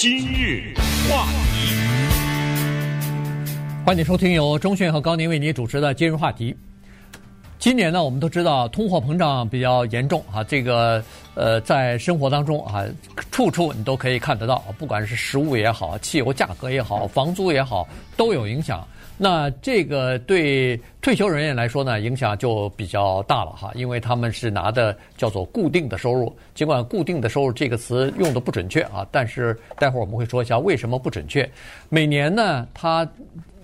[0.00, 0.72] 今日
[1.10, 1.74] 话题，
[3.84, 6.56] 欢迎收听由钟讯和高宁为您主持的今日话题。
[7.58, 11.02] 今年呢，我们都知道通货膨胀比较严重啊，这个
[11.34, 12.84] 呃，在生活当中啊，
[13.32, 17.84] 处处你都可以看得到，不管是食物也好，汽油价格也好，房租也好，
[18.16, 18.86] 都有影响。
[19.20, 26.34] 那这个对退休人员来说呢，影响就比较大了哈，因为他们是拿的叫做固定的收入。
[26.54, 31.48] 尽管“固定的收入”这个词用的不准确啊，但是待会儿我们会说一下为什么不准确。
[31.88, 33.06] 每年呢，它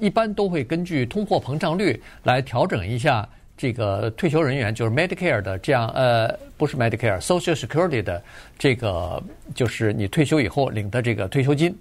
[0.00, 8.20] 一般都会根据通货膨胀率来调整一下这个退休人员，就是 Medicare 的这样呃，不是 Medicare，Social Security 的
[8.58, 9.22] 这个
[9.54, 11.72] 就是你退休以后领的这个退休金。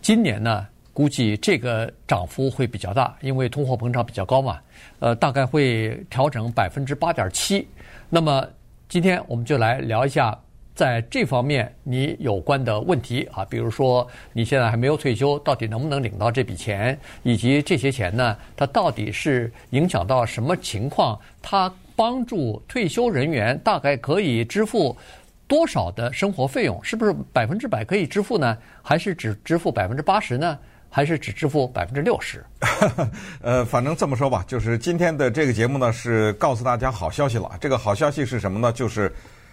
[0.00, 4.60] 今年呢，估计这个涨幅会比较大，因为通货膨胀比较高嘛，
[4.98, 7.66] 呃，大概会调整百分之八点七。
[8.10, 8.46] 那么
[8.88, 10.38] 今天我们就来聊一下
[10.74, 21.18] 在这方面你有关的问题啊，比如说你现在还没有退休，到底能不能领到这笔钱，以及这些钱呢，它到底是影响到什么情况？
[21.40, 24.96] 它帮助退休人员大概可以支付
[25.46, 26.82] 多少的生活费用？
[26.82, 28.56] 是不是百分之百可以支付呢？
[28.82, 30.58] 还是只支付百分之八十呢？
[30.94, 32.44] 还是只支付百分之六十？
[33.40, 37.50] 呃，反正这么说吧，就是今天的这个节目呢，是告诉大家好消息了。
[37.58, 38.70] 这个好消息是什么呢？
[38.70, 39.10] 就是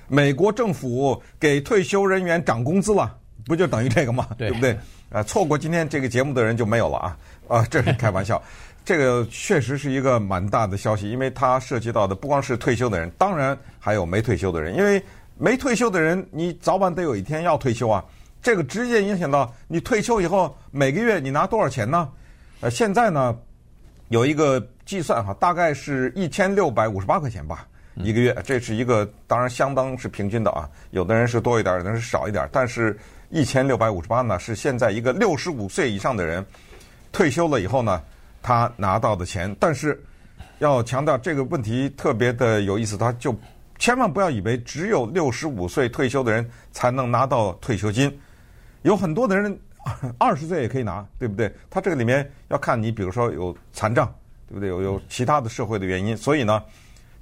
[0.09, 3.15] 美国政府给退休人员涨工资了，
[3.45, 4.27] 不就等于这个吗？
[4.37, 4.77] 对，对不对？
[5.11, 7.17] 呃，错过今天这个节目的人就没有了啊！
[7.47, 8.41] 啊，这是 开玩笑。
[8.83, 14.75] 这个确实是一个蛮大的消息，因为它涉及到的不光是退休的人，当然还有没退休的人。
[14.75, 15.01] 因为
[15.37, 18.03] 没退休的人，你早晚得有一天要退休啊。
[18.41, 22.09] 这个直接影响到你退休以后每个月你拿多少钱呢？
[22.61, 23.37] 呃，现在呢
[24.07, 28.35] 有一个计算哈，大概是一千六百五十八块钱吧一个月。
[28.45, 32.47] 这是一个当然相当是平均的啊，有的人是多一点，有的人是少一点。
[32.51, 32.97] 但是
[33.29, 36.43] 一千六百五十八呢，是现在一个六十五岁以上的人
[37.11, 38.01] 退休了以后呢，
[38.41, 39.53] 他拿到的钱。
[39.59, 40.01] 但是
[40.59, 43.35] 要强调这个问题特别的有意思，他就
[43.77, 48.17] 千万不要以为只有六十五岁退休的人才能拿到退休金。
[48.83, 49.57] 有很多的人
[50.17, 51.53] 二十岁也可以拿，对不对？
[51.69, 54.13] 他这个里面要看你，比如说有残障，
[54.47, 54.69] 对不对？
[54.69, 56.61] 有有其他的社会的原因，所以呢，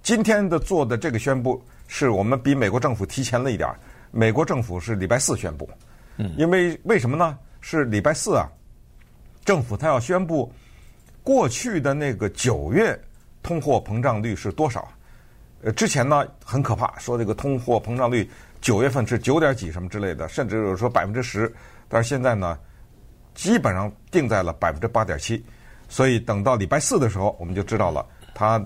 [0.02, 3.78] 今天的做的这个宣布，是我们比美国政府提前了一点儿。
[4.12, 5.70] 美国政府是礼拜四宣布，
[6.18, 7.38] 嗯，因为为什么呢？
[7.62, 8.48] 是礼拜四啊，
[9.44, 10.52] 政府他要宣布
[11.22, 12.98] 过去的那个九月
[13.44, 14.88] 通货膨胀率是多少？
[15.72, 18.30] 之前呢很可怕，说这个通货膨胀率。
[18.60, 21.54] 九月份是九点几什么之类的，甚至有说百分之十，
[21.88, 22.58] 但是现在呢，
[23.36, 25.46] 基本上定在了百分之八点七，
[25.88, 28.60] 所以等到礼拜四的时候，我们就知道了，他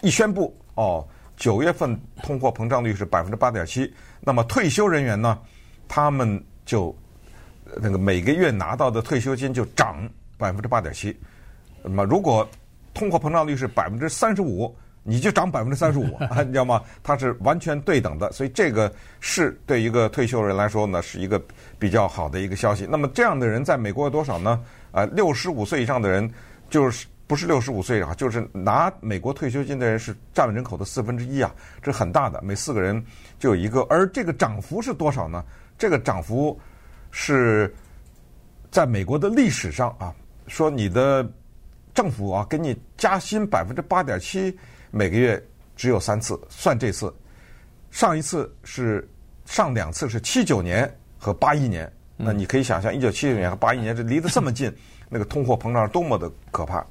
[0.00, 1.06] 一宣布哦，
[1.36, 5.38] 九月份通货膨胀率是百分之八点七，那么退休人员呢，
[5.86, 6.96] 他们就
[7.76, 11.14] 那个每个月拿到的退休金就涨百分之八点七，
[11.82, 12.48] 那么如果
[12.94, 14.74] 通货膨胀率是百分之三十五。
[15.10, 16.04] 你就涨百分之三十五，
[16.44, 16.82] 你知道吗？
[17.02, 21.42] 它是完全对等的，所以这个是对一个退休人来说呢，是一个
[21.78, 22.86] 比较好的一个消息。
[22.86, 24.62] 那么这样的人在美国有多少呢？
[24.92, 26.30] 啊，六十五岁以上的人，
[26.68, 31.50] 就是不是六十五岁啊，就是拿美国退休金的人是占人口的四分之一啊，
[31.82, 33.02] 这很大的，每四个人
[33.38, 33.80] 就有一个。
[33.88, 35.42] 而这个涨幅是多少呢？
[35.78, 36.60] 这个涨幅
[37.10, 37.74] 是
[38.70, 40.14] 在美国的历史上啊，
[40.48, 41.26] 说你的
[41.94, 44.54] 政府啊给你加薪百分之八点七。
[44.90, 45.42] 每个月
[45.76, 47.12] 只有三次，算这次，
[47.90, 49.08] 上一次是
[49.44, 54.74] 上两次是七九年和八一年，那你可以想象一九七九年和八一年这离得这么近，
[55.08, 56.84] 那个通货膨胀多么的可怕。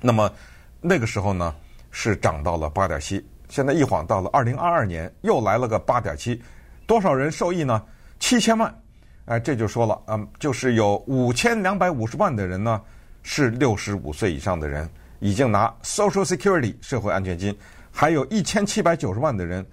[0.00, 0.32] 那么
[0.80, 1.54] 那个时候呢
[1.90, 6.42] 是涨到了八点七，现在一晃到了二零二二年又来了个八点七，
[6.86, 7.82] 多少人受益呢？
[8.18, 8.82] 七千万，
[9.26, 12.80] 哎，这就说了，嗯，就是有五千两百五十万的人呢
[13.22, 14.88] 是六十五岁以上的人。
[15.20, 17.56] 已经拿 Social Security 社会安全金，
[17.90, 19.66] 还有一千七百九十万的人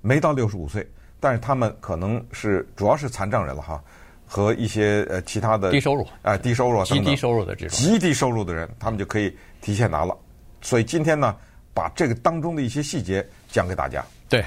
[0.00, 0.86] 没到六十五岁，
[1.20, 3.80] 但是他们可能是主要是残障人了哈，
[4.26, 10.16] 和一些呃其他的低收入啊、呃、低收入极低收入的这种极低收入的人，他们就可以提前拿了。
[10.60, 11.34] 所以今天呢，
[11.72, 14.04] 把这个当中的一些细节讲给大家。
[14.28, 14.44] 对，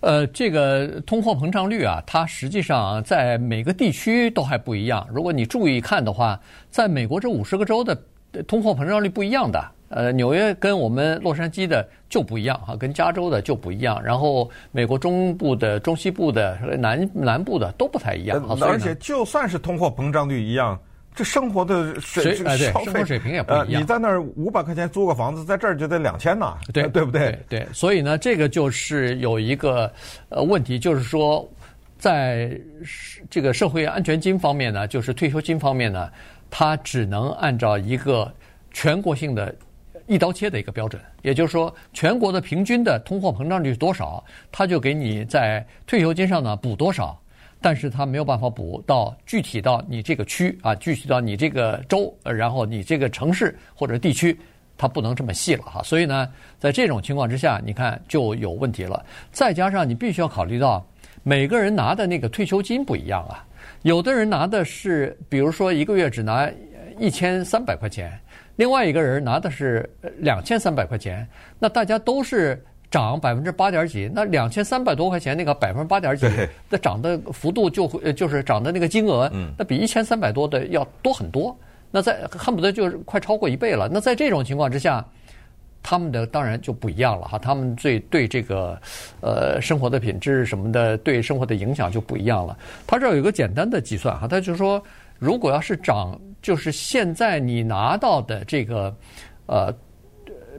[0.00, 5.06] 呃，这个通货膨胀率啊，它实际上在每个地区都还不一样。
[5.12, 6.40] 如果你注意看的话，
[6.70, 8.00] 在美国这五十个州的。
[8.46, 14.02] 通货膨胀率不一样的，呃，纽约跟我们洛杉矶的就不一样哈，跟加州的就不一样。
[14.02, 18.42] 然后美国中部的、中西部的、南南部的都不太一样。
[18.60, 20.78] 而且就算是通货膨胀率一样，
[21.14, 23.66] 这生活的水水、呃、生活水平也不一样。
[23.66, 27.38] 呃、你在那儿五百块钱租个房子，在这儿就得两千呐，对对不对？
[27.48, 29.90] 对，对，所以呢，这个就是有一个
[30.28, 31.48] 呃问题，就是说。
[32.00, 32.56] 在
[33.28, 36.08] 这个社会安全金方面呢，就是退休金方面呢，
[36.50, 38.32] 它只能按照一个
[38.70, 39.54] 全国性的
[40.06, 47.20] 一刀切的一个标准，也就是说，全国的平均的通货膨胀率是多少，它就给你在退休金上呢补多少，
[47.60, 54.38] 但是它没有办法补到具体到你这个区啊，具体到你这个州，然后你这个城市或者地区，
[54.76, 55.82] 它不能这么细了哈。
[55.82, 56.28] 所以呢，
[56.58, 59.04] 在这种情况之下，你看就有问题了。
[59.30, 60.84] 再加上你必须要考虑到。
[61.24, 63.44] 每个人拿的那个退休金不一样啊，
[63.82, 66.50] 有的人拿的是，比如说一个月只拿
[66.98, 68.12] 一千三百块钱，
[68.56, 69.88] 另外一个人拿的是
[70.18, 71.26] 两千三百块钱，
[71.58, 76.26] 那大家都是涨百分之八点几，那两千三百多块钱那个百分之八点几，
[76.68, 81.56] 那涨的幅度就会就是涨的那个金额，那比一千三百多的要多很多，
[81.90, 83.88] 那在恨不得就是快超过一倍了。
[83.92, 85.04] 那在这种情况之下。
[85.90, 88.78] 他们的当然就不一样了哈，他们最对这个
[89.22, 92.54] 呃生活的品质什么的，对生活的影响就不一样了。
[92.86, 94.82] 他这儿有一个简单的计算哈，他就说，
[95.18, 98.94] 如果要是涨，就是现在你拿到的这个
[99.46, 99.74] 呃，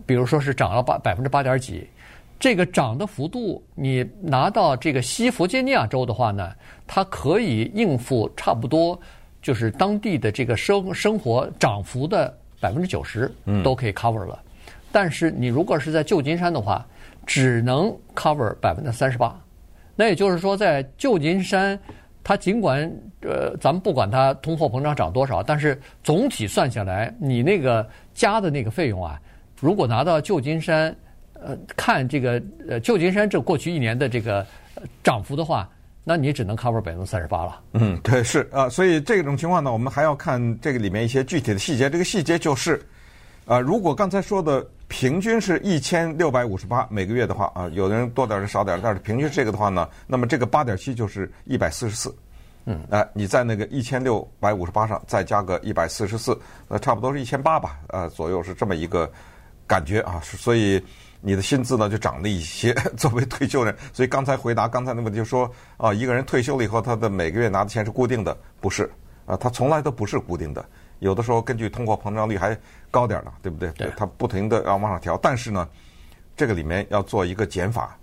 [0.04, 1.88] 比如说是涨了八百分之八点几，
[2.40, 6.52] 这个涨的幅度，你拿到这个西弗吉尼亚州的话呢，
[6.88, 9.00] 它可以应付差不多
[9.44, 13.32] 就是当地的这个生生活涨幅的百分之九十，
[13.64, 14.40] 都可以 cover 了。
[14.91, 16.86] 但是你如果是在旧金山的话，
[17.25, 19.39] 只能 cover 百分之三十八。
[19.95, 21.77] 那也就是说，在旧金山，
[22.24, 22.89] 它尽管
[23.21, 29.19] 呃，咱们不管它通货膨胀涨多少，但是总体算下来，你那个加的那个费用啊，
[29.59, 30.95] 如果拿到旧金山，
[31.33, 34.45] 呃，看这个呃旧金山这过去一年的这个
[35.03, 35.69] 涨幅的话，
[36.03, 37.62] 那你只能 cover 百分之三十八了。
[37.74, 41.89] 嗯，对，是啊，所以这种情况呢，我们还要看这个里面一些具体的细节。
[41.89, 42.81] 这个细节就是。
[43.50, 52.16] 啊，如果刚才说的平均是一千六百五十八每个月的话，啊，有的人多点儿少点儿，但是平均是这个的话呢，那么这个八点七就是一百四十四，
[52.66, 59.12] 嗯，哎，你在那个一千六百五十八上再加个一百四十四，那差不多是一千八吧，呃，左右是这么一个
[59.66, 60.80] 感觉啊，所以
[61.19, 62.72] 你的薪资呢就涨了一些。
[62.96, 68.88] 作为退休人，所以刚才回答刚才那问题就说啊，一个人退休了以后，他的每个月拿的钱是固定的，不是
[69.25, 70.63] 啊，他从来都不是固定的。
[71.00, 72.57] 有的时候根据通货膨胀率还
[72.92, 73.69] 高点呢，对不对？
[73.72, 75.18] 对，它不停的要往上调。
[75.18, 75.68] 但是呢，
[76.36, 77.98] 这个里面要做一个减法，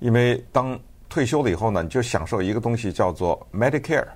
[0.00, 0.78] 因为当
[1.08, 4.06] 退休了以后呢，你就享受一个东西叫做 Medicare，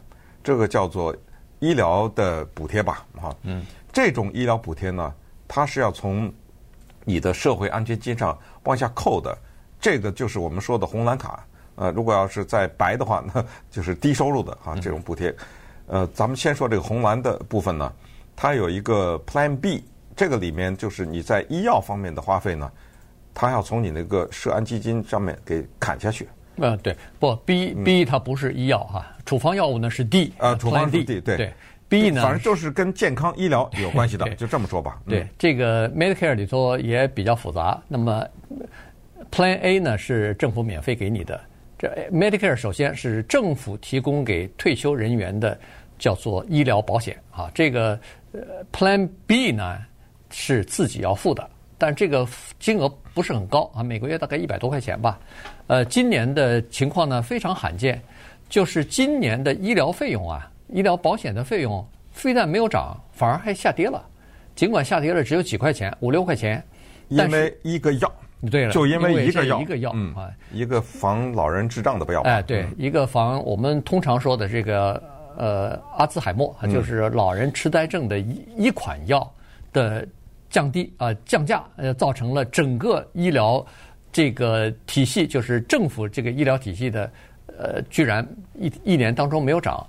[0.44, 1.14] 这个叫做
[1.60, 3.34] 医疗的补贴吧，哈。
[3.42, 3.64] 嗯。
[3.92, 5.14] 这种医疗补贴呢，
[5.48, 6.30] 它是要从
[7.04, 9.36] 你的社会安全金上往下扣的。
[9.80, 11.42] 这个就是我们说的红蓝卡。
[11.76, 15.34] 呃，如果要是在白的话，那就是低收入的哈，这种补贴。
[15.86, 17.92] 呃，咱们先说这个红蓝的部分呢。
[18.36, 19.82] 它有一个 Plan B，
[20.14, 22.70] 这个里面就是你在医药方面的花费呢，
[23.32, 26.28] 它要从你那个社安基金上面给砍下去。
[26.56, 30.34] 嗯，对，不 B B 它不是医药哈，处方药物呢是 D。
[30.36, 31.36] 啊，处方是 D，对。
[31.38, 31.52] 对
[31.88, 35.00] B 呢，反正就是跟健康医疗有关系的，就这么说吧。
[35.08, 37.80] 对，这个 Medicare 里头也比较复杂。
[37.88, 38.22] 那么
[39.30, 41.40] Plan A 呢是政府免费给你的。
[41.78, 45.58] 这 Medicare 首先是政府提供给退休人员的。
[45.98, 47.98] 叫做医疗保险啊，这个呃
[48.72, 49.78] Plan B 呢
[50.30, 51.48] 是自己要付的，
[51.78, 52.26] 但这个
[52.58, 55.18] 金额不是很高啊，每个月大概一百多块钱吧。
[55.66, 58.02] 呃，今年的情况呢非常罕见，
[58.48, 64.04] 就是今年的医疗费用啊，医疗保险的费用非但没有涨，反而还下跌了。
[64.54, 66.62] 尽管下跌了只有几块钱，五六块钱，
[67.08, 68.12] 因为一个药，
[68.50, 72.22] 对了，就因为一个药，一个药嗯啊，一个防老人智障的不要。
[72.22, 75.02] 哎，对，一个防我们通常说的这个。
[75.36, 79.30] 呃，阿兹海默就是老人痴呆症的一一款药
[79.72, 80.06] 的
[80.48, 83.64] 降低啊、呃、降价，呃，造成了整个医疗
[84.10, 87.10] 这个体系，就是政府这个医疗体系的
[87.58, 88.26] 呃，居然
[88.58, 89.86] 一一年当中没有涨。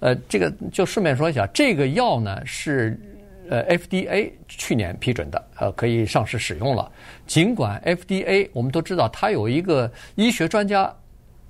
[0.00, 2.98] 呃，这个就顺便说一下，这个药呢是
[3.50, 6.90] 呃 FDA 去年批准的，呃，可以上市使用了。
[7.26, 10.94] 尽管 FDA 我们都知道，它有一个医学专家。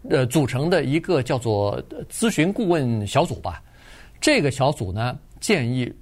[0.09, 3.63] 呃，组成的一个叫做咨询顾问小组吧。
[4.21, 5.93] 这个小组呢，建议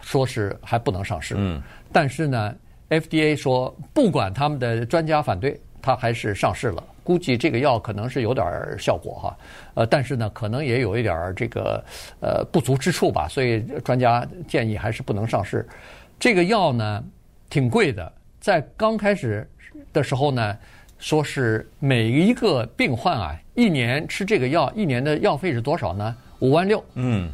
[0.00, 1.34] 说是还不能上市。
[1.38, 1.62] 嗯。
[1.92, 2.54] 但是呢
[2.90, 6.84] ，FDA 说不管他们的专家反对，它还是上市了。
[7.02, 8.46] 估计这个药可能是有点
[8.78, 9.38] 效果哈。
[9.74, 11.82] 呃，但是呢，可能也有一点这个
[12.20, 13.28] 呃不足之处吧。
[13.28, 15.66] 所以专家建议还是不能上市。
[16.18, 17.04] 这个药呢，
[17.48, 19.48] 挺贵的，在刚开始
[19.92, 20.56] 的时候呢。
[21.04, 26.16] 说是每一个病患啊，一年吃这个药，一年的药费是多少呢？
[26.38, 26.82] 五万六。
[26.94, 27.30] 嗯，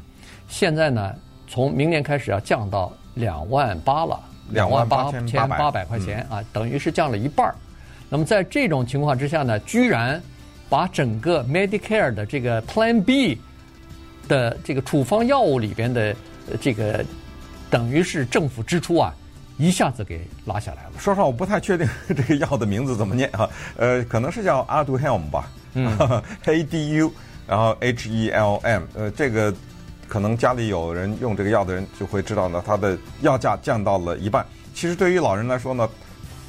[0.49, 1.15] 现在呢，
[1.47, 7.55] 从明年开始要降到两万八了，两万八千八百块钱啊，等于是降了一半儿。
[8.09, 10.21] 那么在这种情况之下呢，居然
[10.69, 13.39] 把整个 Medicare 的这个 Plan B
[14.27, 16.17] 的这个处方药物里边的
[16.61, 17.05] 这个
[17.71, 19.15] 等于是政府支出啊，
[19.61, 20.93] 一下子给拉下来了。
[20.99, 23.47] 说实话，我不太确定 这个药的名字怎么念啊？
[23.77, 25.95] 呃，可能是叫 Aduhelm 吧，嗯，
[26.47, 27.13] A D U，
[27.47, 29.55] 然后 H E L M，呃，这个
[30.09, 34.47] 可能家里有人用这个药的人就会知道呢，它的药价降到了一半。
[34.73, 35.87] 其实对于老人来说呢，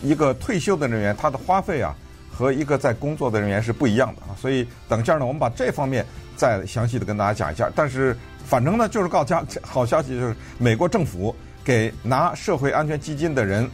[0.02, 1.94] 一个退休的人员他的花费啊，
[2.32, 4.32] 和一个在工作的人员是不一样的啊。
[4.40, 6.06] 所以等一下呢，我们把这方面
[6.38, 7.70] 再详细的跟大家讲一下。
[7.76, 8.16] 但是
[8.46, 13.70] 反正呢，就是告家好消息，就是美国政府给拿社会安全基金的人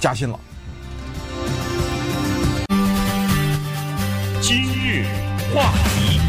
[0.00, 0.38] 加薪了。
[4.40, 5.04] 今日
[5.54, 6.20] 话题，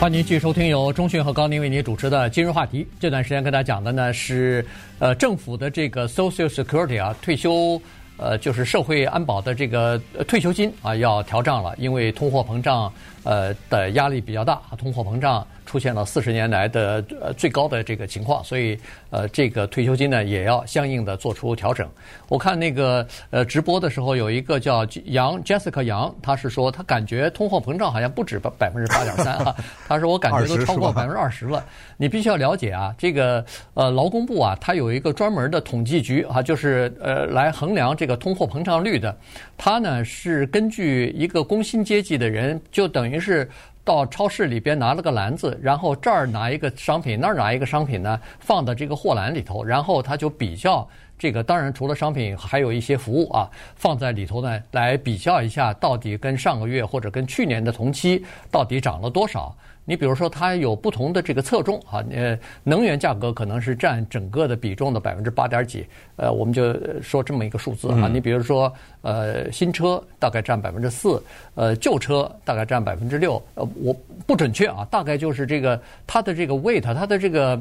[0.00, 2.86] 欢迎您继续收听由中讯和高宁为您主持的今日话题。
[2.98, 4.64] 这段时间跟大家讲的呢是，
[4.98, 7.80] 呃，政府的这个 Social Security 啊，退休。
[8.20, 18.76] 呃，就是社会安保的这个退休金啊，要调涨了，因为通货膨胀呃的压力比较大，通货膨胀出现了四十年来的呃最高的这个情况，所以
[19.10, 21.88] 呃这个退休金呢也要相应的做出调整。
[22.28, 29.54] 我看那个呃直播的时候，有一个叫杨 Jessica 杨，他是说他感觉通货膨胀好像不止百百分之八点三哈，
[29.86, 31.64] 他说我感觉都超过百分之二十了。
[31.96, 33.44] 你必须要了解啊，这个
[33.74, 38.08] 呃劳工部啊，它有一个专门的统计局啊，就是呃来衡量这个。
[38.08, 39.14] 这个通货膨胀率的，
[39.58, 43.46] 它呢是根据一个工薪阶级的人，就等于是
[43.88, 50.86] 到超市里边拿了个篮子，然后这儿拿一个商品，那儿拿一个商品呢，放到这个货篮里头，然后他就比较
[51.18, 59.56] 这个，当然除了商品，还有一些服务啊，放在里头呢，来比较一下到底跟上个月或者跟去年的同期到底涨了多少。
[59.88, 68.06] 你比如说，它有不同的这个侧重啊，呃，能源价格可能是占整个的比重的百分之八点几，呃，我们就说这么一个数字啊。
[68.12, 71.22] 你比如说，呃，新车大概占百分之四，
[71.54, 77.58] 呃，旧车大概占百分之六，呃，我不准确啊，大概就是这个它的这个 weight，它的这个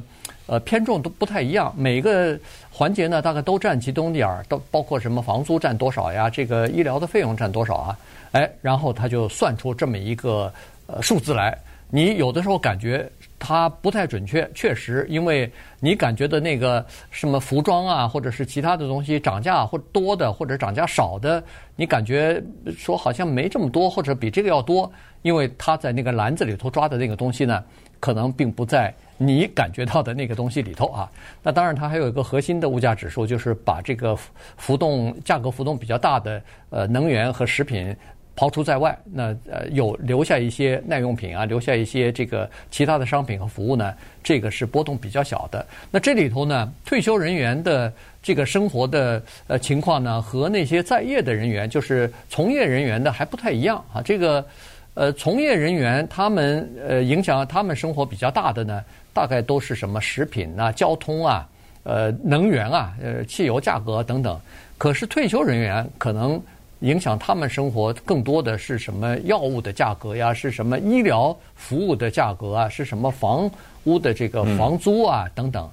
[0.48, 2.38] 呃偏重都不太一样，每个
[2.70, 7.98] 环节呢大概都占其中点儿，都包括什么房租占多少呀，这个医疗的费用占多少啊，
[8.34, 10.52] 哎，然后他就算出这么一个
[10.88, 11.58] 呃数字来。
[11.90, 21.42] 你有的时候感觉它不太准确，确实，因为你感觉的那个什么服装啊，或者是其他的东西涨价或多的，或者涨价少的，
[21.78, 22.44] 你感觉
[22.78, 24.92] 说好像没这么多，或者比这个要多，
[25.22, 27.64] 因为它在那个篮子里头抓的那个东西呢，
[28.02, 31.10] 可能并不在你感觉到的那个东西里头啊。
[31.42, 34.14] 那当然，它还有一个核心的物价指数，就是把这个
[34.58, 37.96] 浮动价格浮动比较大的呃能源和食品。
[38.38, 43.92] 刨除在外，那呃有留下一些耐用品啊，留下一些这个其他的商品和服务呢，
[44.24, 45.66] 这个是波动比较小的。
[45.90, 47.92] 那这里头呢，退休人员的
[48.22, 54.04] 这个生活的呃情况呢，和那些在业的人员，就是从业人员的还不太一样啊。
[54.04, 54.46] 这个
[54.94, 61.50] 呃从业人员他们呃影响他们生活比较大的呢，大概都是什么食品啊、交通啊、
[61.82, 64.40] 呃能源啊、呃汽油价格等等。
[64.78, 66.40] 可是退休人员可能。
[66.82, 70.34] 影响他们生活更多的是什么药物的价格呀？
[70.34, 72.70] 是什么医疗服务的价格啊？
[72.70, 73.50] 是什么房
[73.86, 75.28] 屋的这个房租啊？
[75.34, 75.68] 等等。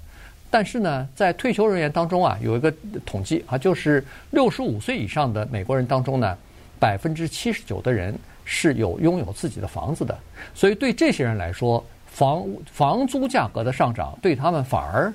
[0.50, 2.72] 但是呢，在退休人员当中啊，有一个
[3.04, 6.38] 统计啊，就是六十五岁以上的美国人当中呢，
[6.78, 10.16] 百分之七十九的人是有拥有自己的房子的。
[10.54, 15.12] 所以对这些人来说，房房租价格的上涨对他们反而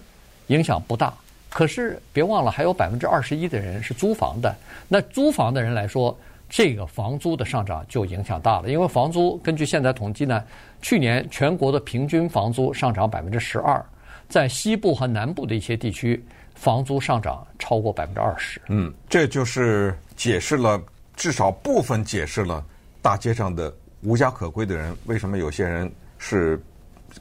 [0.48, 1.14] 影响不大。
[1.50, 4.56] 可是别忘了，还有百分之二十一的人是租房的。
[4.88, 6.16] 那租房的人来说，
[6.48, 8.70] 这个房租的上涨就影响大了。
[8.70, 10.44] 因为房租根据现在统计呢，
[10.80, 13.84] 去年全国的平均房租上涨百分之十二，
[14.28, 18.62] 在西部和南部的一些地区，房租上涨超过百分之二十。
[18.68, 20.80] 嗯，这就是解释了，
[21.16, 22.64] 至少部分解释了
[23.02, 26.62] 大街上的无家可归的人为什么有些人是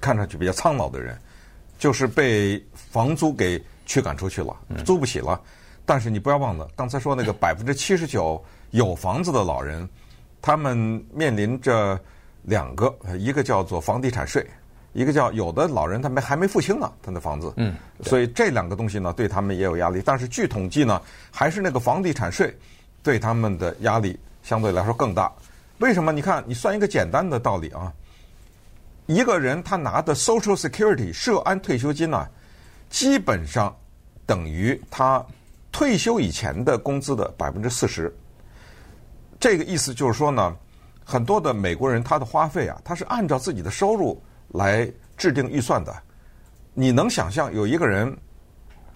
[0.03, 1.17] 看上去比较苍老的人，
[1.79, 3.59] 就是被房租给。
[3.89, 4.55] 驱赶出去了，
[4.85, 5.41] 租不起了。
[5.85, 8.41] 但是你不要忘了，刚才说那个百分之七十九
[8.73, 9.89] 有房子的老人，
[10.43, 10.77] 他们
[11.13, 11.99] 面临着
[12.43, 14.47] 两个，一个叫做房地产税，
[14.93, 17.51] 一个叫有的老人他们还没付清呢，他的房子。
[17.57, 20.03] 嗯，所以这两个东西呢，对他们也有压力。
[20.05, 22.55] 但是据统计呢，还是那个房地产税
[23.03, 25.33] 对他们的压力相对来说更大。
[25.79, 26.13] 为什么？
[26.13, 27.91] 你看，你算一个简单的道理啊，
[29.07, 32.29] 一个人他拿的 Social Security 社安退休金呢？
[32.89, 33.75] 基本上
[34.25, 35.25] 等于他
[35.71, 38.15] 退休以前的工资的百分之四十。
[39.41, 40.57] 这个意思就是说呢，
[41.05, 45.95] 很多的美国人他的花费啊，他是按照自己的收入来制定预算的。
[46.75, 48.17] 你能想象有一个人，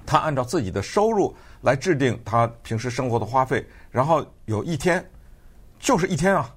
[0.05, 5.05] 他按照自己的收入来制定他平时生活的花费，然后有一天，
[5.79, 6.53] 就是一天啊，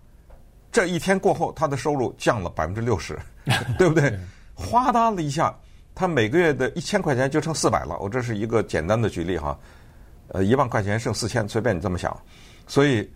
[0.72, 3.20] 这一天过后，他的收入降了百分之六十，
[3.78, 4.18] 对不对？
[4.56, 5.56] 哗嗒了一下，
[5.96, 7.98] 他每个月的一千块钱就剩四百了。
[8.00, 9.58] 我这是一个简单的举例哈，
[10.28, 12.16] 呃，一万块钱剩四千，随便你这么想。
[12.68, 13.10] 所以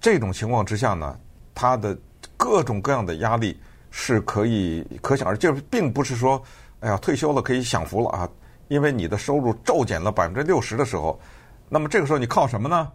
[0.00, 1.14] 这种情况之下呢，
[1.54, 1.96] 他的
[2.38, 3.60] 各种各样的压力
[3.90, 6.42] 是可以可想而知，就是并不是说，
[6.80, 8.28] 哎呀，退休了可以享福了啊，
[8.68, 11.20] 因为你的收入骤减了百分之六十的时候，
[11.68, 12.90] 那么这个时候你靠什么呢？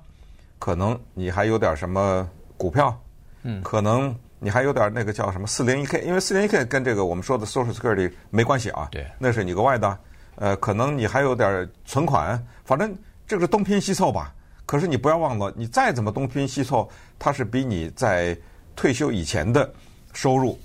[0.57, 2.27] 可能你还有点什么
[2.57, 2.99] 股票，
[3.43, 4.13] 嗯，可能。
[4.39, 9.97] 你还有点那个叫什么四零一 k，因为四零一 k 跟这个我们说的 Social Security 没关系啊，对，那是你额外的。
[10.35, 14.31] 呃，可能你还有点存款，反正这个是东拼西凑吧。
[14.67, 18.37] 可是你不要忘了，你再怎么东拼西凑，它是比你在
[18.75, 19.67] 退休以前的
[20.13, 20.59] 收入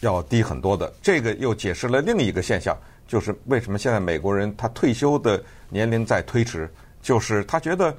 [0.00, 0.92] 要低很多的。
[1.00, 2.76] 这个又解释了另一个现象，
[3.06, 6.68] 就是为什么现在美国人他退休的年龄在推迟，
[7.00, 7.96] 就是他觉得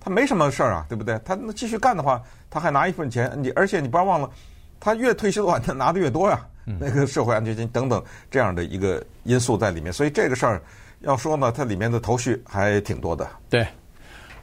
[0.00, 1.20] 他没什么事儿啊，对不对？
[1.22, 4.30] 他继续干的话，他还拿一份钱，你而且你不要忘了。
[4.84, 10.60] 他越退休的话，他拿的越多呀，那个社会安全金等等这样的一个因素在里面，所以这个事儿
[11.02, 13.24] 要说呢，它里面的头绪还挺多的。
[13.48, 13.64] 对，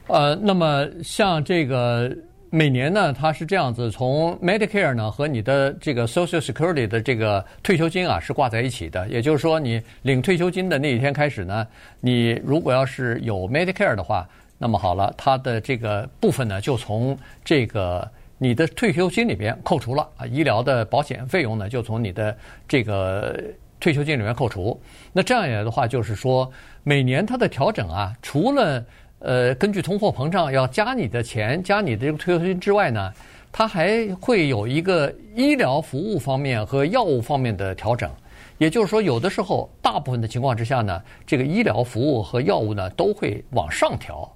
[0.06, 2.10] 呃，那么像这个
[2.48, 11.66] 每年呢，它是这样子，从 Medicare 呢和你的这个 Social Security 的这个退休金啊是挂在一起的，也就是说，你领退休金的那一天开始呢，
[12.00, 18.10] 你如果要是有 Medicare 的话，那么好了，它的这个部分呢就从这个。
[18.42, 22.34] 你的退休金里边扣除了啊，医疗的保险费用呢，就从你的
[22.66, 23.38] 这个
[23.78, 24.80] 退休金里面扣除。
[25.12, 26.50] 那这样一来的话，就是说
[26.82, 28.82] 每年它的调整啊，除了
[29.18, 33.12] 呃根据通货膨胀要加你的钱、加你的这个退休金之外呢，
[33.52, 38.10] 它还会有一个医疗服务方面和药物方面的调整。
[38.56, 44.34] 也就是说，有的时候大部分的情况之下呢，这个医疗服务和药物呢都会往上调，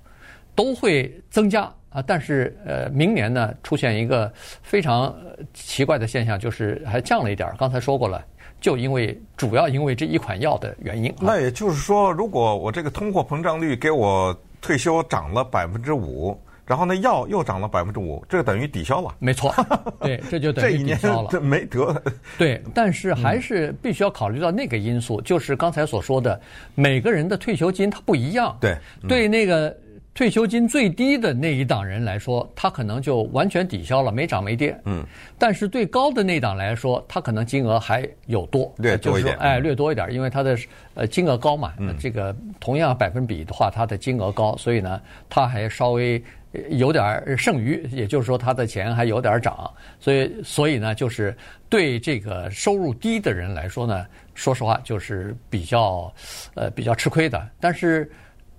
[0.54, 1.72] 都会增加。
[1.94, 4.30] 啊，但是呃，明年呢出现一个
[4.62, 5.14] 非常
[5.54, 7.54] 奇怪的现象，就是还降了一点儿。
[7.56, 8.20] 刚才说过了，
[8.60, 11.14] 就因为主要因为这一款药的原因。
[11.20, 19.14] 那也就是说，如果我这个通货膨胀率给我退休涨了百分之五，然后那药又涨了百分之五，这个等于抵消了。
[19.20, 19.54] 没错，
[20.02, 21.28] 对，这就等于抵消了。
[21.30, 22.02] 这一年这没得。
[22.36, 26.40] 对， 但是还是必须要考虑到那个因素，就是刚才所说的，
[26.74, 28.58] 每个人的退休金它不一样。
[28.60, 28.76] 对，
[29.08, 29.72] 对那个。
[30.14, 34.78] 退休金最低的那一档人来说，他可能就完全抵消了，没涨没跌。
[34.84, 35.04] 嗯。
[35.36, 39.24] 但是对高的那档来说，他可能金额还有多，略多一点。
[39.24, 40.56] 就是说，哎，略多一点，因为他的
[40.94, 41.74] 呃金额高嘛。
[41.78, 41.96] 嗯。
[41.98, 46.22] 这个同样百分比的话，他的金额高，所以呢，他还稍微
[46.70, 49.68] 有点剩余，也就是说，他的钱还有点涨。
[49.98, 51.36] 所以，所以呢，就是
[51.68, 56.14] 对这个收入低的人来说呢，说实话就是比较
[56.54, 57.48] 呃比较吃亏的。
[57.58, 58.08] 但是。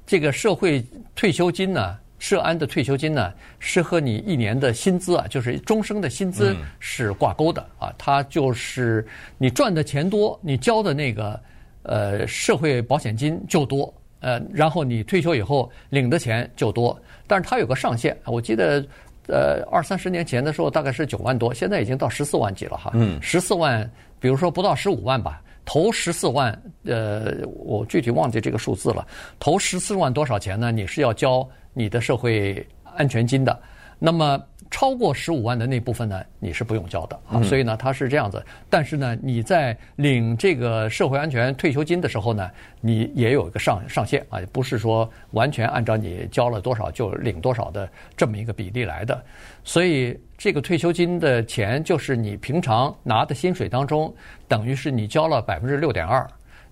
[0.05, 7.93] 这个社会退休金呢，社安的退休金呢，是和你一年的薪资啊，就是终生的薪资是挂钩的啊。
[7.97, 9.05] 它就是
[9.37, 11.39] 你赚的钱多，你交的那个
[11.83, 16.97] 呃社会保险金就多，呃，然后你退休以后领的钱就多。
[17.25, 18.85] 但是它有个上限，我记得
[19.27, 22.91] 呃二三十年前的时候大概是九万多，现在已经到十四万几了哈。
[22.93, 23.89] 嗯，十四万，
[24.19, 25.41] 比如说不到十五万吧。
[25.65, 29.05] 投十四万，呃，我具体忘记这个数字了。
[29.39, 30.71] 投十四万多少钱呢？
[30.71, 33.59] 你是要交你的社会安全金的。
[33.99, 37.41] 那么超过十五万的那部分呢，你是不用交的啊。
[37.43, 38.43] 所以呢，它是这样子。
[38.69, 42.49] 但是呢，你在领这个社会安全退休金的时候呢，
[42.81, 49.23] 你也有一个上上限啊，不是说完全按照你交了多少就领多少的这么一个比例来的。
[49.63, 54.13] 所以这个退休金的钱，就是你平常拿的薪水当中，
[54.47, 56.27] 等于是你交了百分之六点二，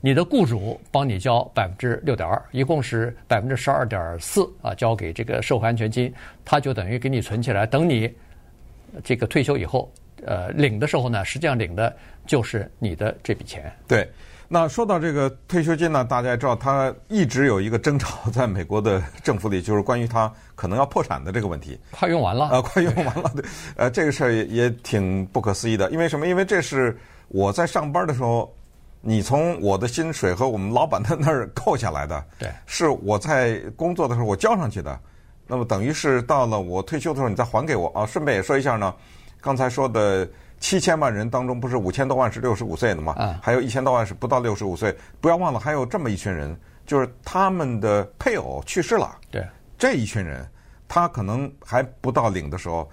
[0.06, 6.14] 你的雇主帮你交百分之六点二，一共是百分之十二点四啊，交给这个社会安全金，
[6.44, 8.14] 他就等于给你存起来，等你
[9.02, 9.90] 这个退休以后，
[10.26, 11.96] 呃，领的时候呢，实际上领的
[12.28, 13.74] 就是你的这笔钱。
[13.88, 14.06] 对。
[14.50, 21.80] 那说到这个退休金呢，大家也知道，它一直有一个争吵，在美国的政府里，就是关于它可能要破产的这个问题。
[21.92, 22.62] 快用完了啊！
[22.62, 23.46] 快用完了，对，
[23.78, 25.90] 呃，这个事儿也也挺不可思议的。
[25.92, 26.28] 因为什么？
[26.28, 26.96] 因为这是
[27.30, 28.54] 我在上班的时候，
[29.06, 32.26] 你从我的薪水和我们老板的那儿扣下来的。
[32.40, 35.00] 对，是我在工作的时候我交上去的。
[35.46, 38.06] 那么等于是到了我退休的时候，你再还给我啊。
[38.06, 38.96] 顺便也说一下呢，
[39.42, 40.28] 刚才说的。
[40.60, 43.12] 七千万人当中，不是五千多万是六十五岁的吗？
[43.18, 44.96] 啊，还有一千多万是不到六十五岁。
[45.20, 49.14] 不要忘了，还有这么一群人，就是他们的配偶去世了。
[49.30, 49.46] 对，
[49.78, 50.48] 这一群人，
[50.88, 52.90] 他可能还不到领的时候，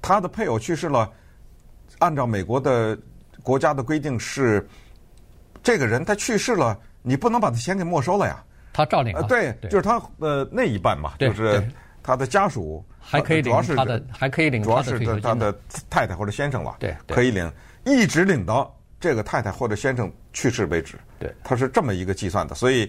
[0.00, 1.12] 他的配偶去世了。
[1.98, 2.98] 按照美国的
[3.42, 4.66] 国家的规定是，
[5.64, 8.40] 这个人他去世了，你不能把他钱给没收了呀。
[8.72, 9.22] 他照领啊。
[9.22, 11.60] 对，就是他呃那一半嘛，就是
[12.04, 15.52] 他的家属还可以领他的，还可以领主要是他的
[15.90, 17.50] 太太或者先生了，对，可以领，
[17.84, 20.96] 一直领到这个太太或者先生去世为止。
[21.18, 22.88] 对，他是这么一个计算的，所以。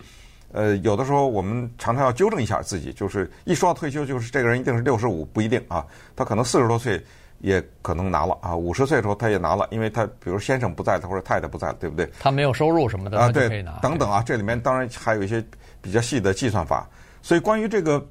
[0.52, 5.86] 呃，有的时候我们常常要纠正一下自己，就是一说到退休，就是这个人一定是六十五，不一定啊，
[6.16, 7.04] 他可能四十多岁
[7.46, 12.10] 也可能拿了啊，五十岁的时候他也拿了，因为他比如先生不在了或者太太不在了，对不对？
[12.20, 15.44] 他没有收入什么的，啊，对，等等啊，这里面当然还有一些
[15.80, 16.90] 比较细的计算法。
[17.22, 18.04] 所以关于这个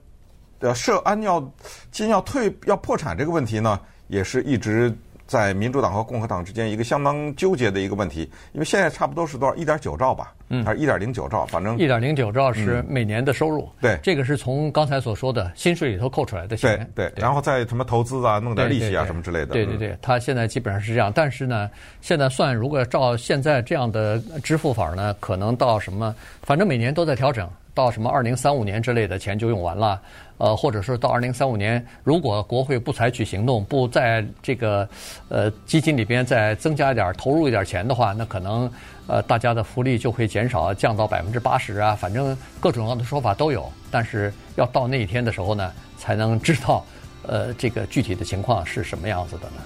[0.60, 1.52] 呃涉安要
[1.90, 4.96] 金要退要破产这个问题呢，也是一直。
[5.34, 8.20] 在民主党和共和党之间一个相当纠结的一个问题，
[8.52, 9.54] 因为现在差不多是多少？
[9.56, 11.44] 一点九兆吧，嗯，还是一点零九兆？
[11.46, 13.68] 反正一点零九兆是每年的收入。
[13.80, 16.88] 对，这个是从刚才所说的薪水里头扣出来的钱。
[16.94, 19.46] 对对，然后再什么投资啊，弄点利息啊什么之类的。
[19.46, 21.10] 对对对，他现在基本上是这样。
[21.12, 21.68] 但是呢，
[22.00, 27.50] 现在算如果照现在这样的支付法呢，可能到什么，反正每年都在调整。
[27.74, 30.00] 到什么二零三五年之类的钱就用完了，
[30.38, 34.88] 呃，或者说到二零三五年，如果国会不采取行动，不在这个
[35.28, 38.70] 呃基金里边再增加一点投入一点钱的话，那可能
[39.06, 43.70] 呃大家的福利就会减少，降到百分之八十啊，反正各种各样的说法都有。
[43.90, 46.84] 但是要到那一天的时候呢，才能知道
[47.22, 49.56] 呃这个具体的情况是什么样子的呢？